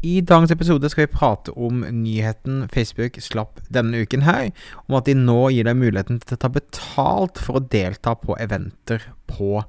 [0.00, 4.48] I dagens episode skal vi prate om nyheten Facebook slapp denne uken her,
[4.88, 8.32] om at de nå gir deg muligheten til å ta betalt for å delta på
[8.40, 9.60] eventer på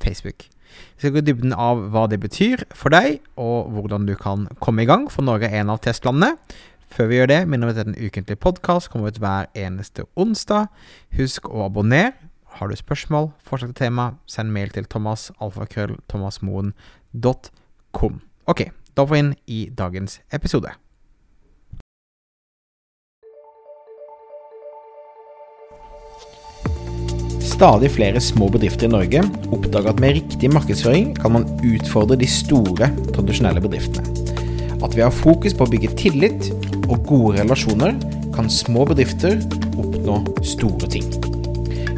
[0.00, 0.48] Facebook.
[0.96, 4.48] Vi skal gå i dybden av hva det betyr for deg, og hvordan du kan
[4.64, 6.40] komme i gang, for Norge er en av testlandene.
[6.88, 10.72] Før vi gjør det, minner vi at en ukentlig podkast kommer ut hver eneste onsdag.
[11.18, 12.14] Husk å abonnere.
[12.56, 18.14] Har du spørsmål, forslag til tema, send mail til thomas, alfakrøll, thomasmoen.com.
[18.48, 18.60] Ok,
[18.94, 20.72] da får vi inn i dagens episode.
[27.54, 29.20] Stadig flere små bedrifter i Norge
[29.54, 34.10] oppdager at med riktig markedsføring kan man utfordre de store, tradisjonelle bedriftene.
[34.82, 36.50] At vi har fokus på å bygge tillit
[36.88, 37.94] og gode relasjoner,
[38.34, 39.38] kan små bedrifter
[39.78, 41.23] oppnå store ting.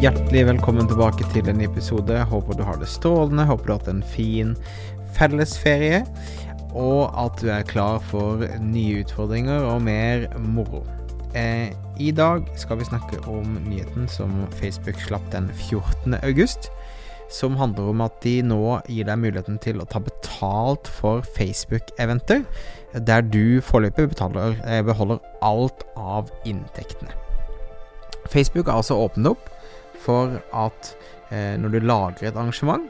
[0.00, 2.22] Hjertelig velkommen tilbake til en ny episode.
[2.30, 3.44] Håper du har det strålende.
[3.44, 4.54] Håper du har hatt en fin
[5.12, 5.98] fellesferie,
[6.72, 10.80] og at du er klar for nye utfordringer og mer moro.
[11.36, 16.16] Eh, I dag skal vi snakke om nyheten som Facebook slapp den 14.
[16.22, 16.70] august.
[17.28, 22.48] Som handler om at de nå gir deg muligheten til å ta betalt for Facebook-eventer,
[22.96, 27.12] der du foreløpig eh, beholder alt av inntektene.
[28.32, 29.56] Facebook har altså åpnet opp
[30.04, 30.94] for at
[31.30, 32.88] eh, når du lager et arrangement,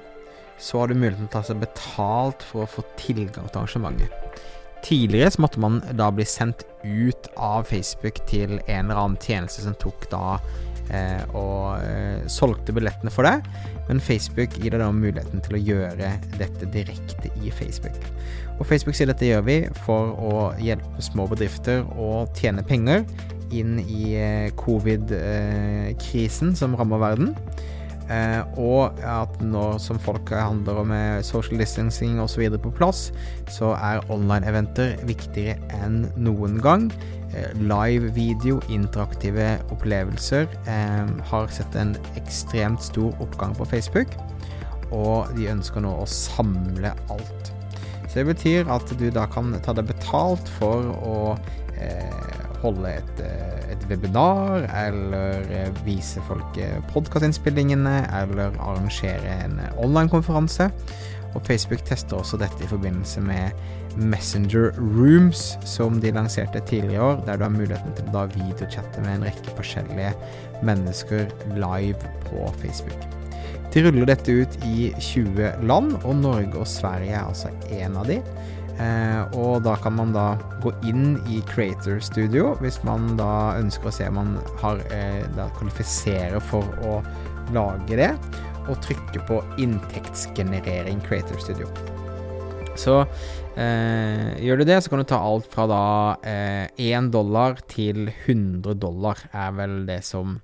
[0.61, 4.43] så har du muligheten til å ta seg betalt for å få tilgang til arrangementet.
[4.85, 9.65] Tidligere så måtte man da bli sendt ut av Facebook til en eller annen tjeneste
[9.65, 10.39] som tok da
[10.93, 13.45] eh, og eh, solgte billettene for deg,
[13.89, 18.01] men Facebook gir deg da muligheten til å gjøre dette direkte i Facebook.
[18.59, 23.05] Og Facebook sier dette gjør vi for å hjelpe små bedrifter å tjene penger
[23.55, 27.35] inn i eh, covid-krisen som rammer verden.
[28.11, 30.95] Eh, og at nå som folk handler om
[31.27, 32.49] social distancing osv.
[32.59, 33.13] på plass,
[33.51, 36.91] så er online-eventer viktigere enn noen gang.
[37.31, 40.51] Eh, live video, interaktive opplevelser,
[41.31, 44.19] har sett en ekstremt stor oppgang på Facebook.
[44.91, 47.55] Og de ønsker nå å samle alt.
[48.11, 51.19] Så det betyr at du da kan ta deg betalt for å
[51.79, 59.61] eh, holde et, eh, et webinar, eller eh, vise folk eh, podkastinnspillingene, eller arrangere en
[59.81, 60.71] online-konferanse.
[61.35, 63.55] Og Facebook tester også dette i forbindelse med
[63.97, 69.05] Messenger Rooms, som de lanserte tidligere i år, der du har muligheten til å videochatte
[69.07, 70.13] med en rekke forskjellige
[70.67, 73.07] mennesker live på Facebook.
[73.71, 78.09] De ruller dette ut i 20 land, og Norge og Sverige er altså en av
[78.11, 78.19] de.
[78.81, 80.33] Eh, og da kan man da
[80.65, 84.31] gå inn i Creator Studio hvis man da ønsker å se om man
[84.63, 85.27] har eh,
[85.59, 87.01] kvalifiserer for å
[87.53, 88.13] lage det,
[88.71, 91.69] og trykke på inntektsgenerering Creator Studio.
[92.79, 93.01] Så
[93.59, 95.83] eh, gjør du det, så kan du ta alt fra da
[96.25, 100.39] eh, 1 dollar til 100 dollar, er vel det som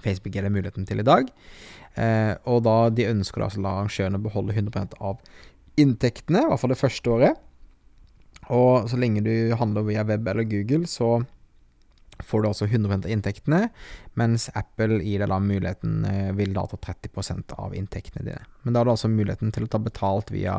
[0.00, 1.32] Facebook gir deg muligheten til i dag.
[1.98, 5.18] Eh, og da de ønsker da, altså arrangørene beholde 100 av
[5.78, 7.44] inntektene, i hvert fall det første året.
[8.50, 11.20] Og så lenge du handler via web eller Google, så
[12.26, 13.60] får du altså 100 av inntektene,
[14.18, 18.42] mens Apple gir deg da muligheten eh, vil da ta 30% av inntektene dine.
[18.62, 20.58] Men da har du altså muligheten til å ta betalt via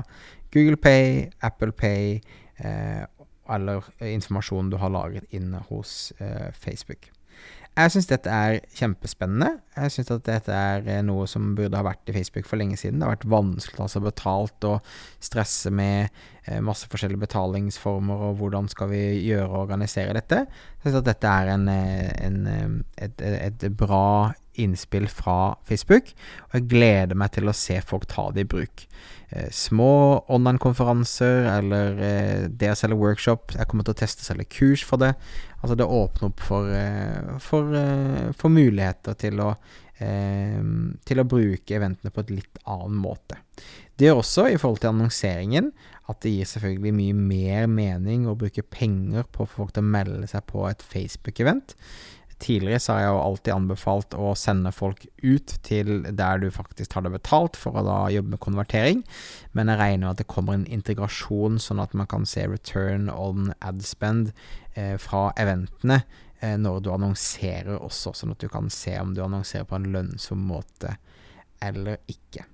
[0.53, 2.15] Google Pay, Apple Pay
[2.63, 3.03] eh,
[3.51, 7.11] eller informasjonen du har lagret inne hos eh, Facebook.
[7.71, 9.61] Jeg syns dette er kjempespennende.
[9.77, 12.75] Jeg syns at dette er eh, noe som burde ha vært i Facebook for lenge
[12.79, 12.99] siden.
[12.99, 14.89] Det har vært vanskelig å ta seg betalt og
[15.23, 16.11] stresse med
[16.65, 20.45] masse forskjellige betalingsformer og hvordan skal vi gjøre og organisere dette.
[20.81, 26.09] Jeg syns at dette er en, eh, en, et, et, bra innspill fra Facebook,
[26.49, 28.83] og jeg gleder meg til å se folk ta det i bruk.
[29.55, 32.01] Små online-konferanser eller
[32.51, 33.53] det å selge workshop.
[33.55, 35.13] Jeg kommer til å teste å selge kurs for det.
[35.61, 41.27] Altså det åpner opp for, eh, for, eh, for muligheter til å, eh, til å
[41.29, 43.37] bruke eventene på et litt annen måte.
[44.01, 45.67] Det gjør også, i forhold til annonseringen,
[46.09, 49.91] at det gir selvfølgelig mye mer mening å bruke penger på få folk til å
[49.93, 51.75] melde seg på et Facebook-event.
[52.41, 56.95] tidligere så har jeg jo alltid anbefalt å sende folk ut til der du faktisk
[56.97, 59.03] har det betalt, for å da jobbe med konvertering.
[59.53, 63.11] Men jeg regner med at det kommer en integrasjon, sånn at man kan se return
[63.13, 64.33] on adspend
[64.73, 66.01] eh, fra eventene
[66.41, 70.41] når du annonserer også, sånn at du kan se om du annonserer på en lønnsom
[70.49, 70.95] måte
[71.61, 72.47] eller ikke.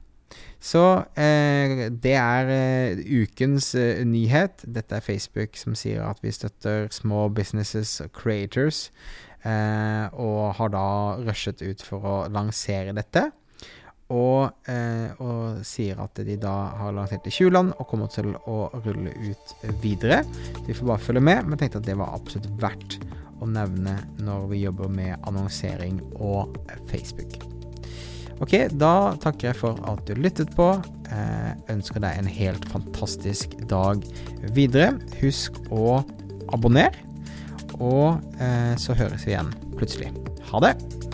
[0.59, 0.83] Så
[1.15, 4.65] eh, det er eh, ukens eh, nyhet.
[4.65, 8.87] Dette er Facebook som sier at vi støtter small businesses creators,
[9.45, 10.87] eh, og har da
[11.21, 13.29] rushet ut for å lansere dette.
[14.07, 18.31] Og, eh, og, sier at de da har lansert i 20 land og kommer til
[18.47, 20.21] å rulle ut videre.
[20.65, 23.01] vi får bare følge med, men tenkte at det var absolutt verdt
[23.41, 26.57] å nevne når vi jobber med annonsering og
[26.89, 27.37] Facebook.
[28.43, 30.69] Ok, da takker jeg for at du lyttet på.
[31.09, 34.05] Eh, ønsker deg en helt fantastisk dag
[34.53, 34.93] videre.
[35.23, 36.01] Husk å
[36.53, 36.93] abonnere,
[37.81, 40.13] og eh, så høres vi igjen plutselig.
[40.51, 41.06] Ha det!